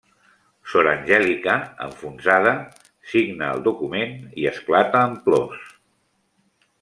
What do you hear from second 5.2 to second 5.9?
plors.